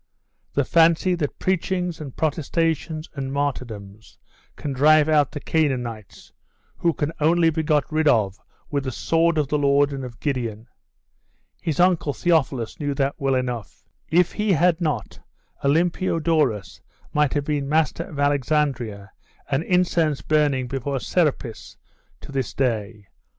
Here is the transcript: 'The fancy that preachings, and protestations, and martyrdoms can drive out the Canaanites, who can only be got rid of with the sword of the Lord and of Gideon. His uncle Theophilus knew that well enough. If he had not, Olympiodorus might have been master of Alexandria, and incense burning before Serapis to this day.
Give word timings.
'The 0.55 0.65
fancy 0.65 1.13
that 1.13 1.37
preachings, 1.37 2.01
and 2.01 2.15
protestations, 2.17 3.07
and 3.13 3.31
martyrdoms 3.31 4.17
can 4.55 4.73
drive 4.73 5.07
out 5.07 5.31
the 5.31 5.39
Canaanites, 5.39 6.33
who 6.77 6.91
can 6.91 7.11
only 7.19 7.51
be 7.51 7.61
got 7.61 7.83
rid 7.91 8.07
of 8.07 8.39
with 8.71 8.85
the 8.85 8.91
sword 8.91 9.37
of 9.37 9.49
the 9.49 9.59
Lord 9.59 9.93
and 9.93 10.03
of 10.03 10.19
Gideon. 10.19 10.67
His 11.61 11.79
uncle 11.79 12.13
Theophilus 12.13 12.79
knew 12.79 12.95
that 12.95 13.13
well 13.19 13.35
enough. 13.35 13.83
If 14.09 14.31
he 14.31 14.53
had 14.53 14.81
not, 14.81 15.19
Olympiodorus 15.63 16.81
might 17.13 17.35
have 17.35 17.45
been 17.45 17.69
master 17.69 18.05
of 18.05 18.17
Alexandria, 18.19 19.11
and 19.51 19.61
incense 19.61 20.23
burning 20.23 20.65
before 20.67 20.99
Serapis 20.99 21.77
to 22.21 22.31
this 22.31 22.55
day. 22.55 23.05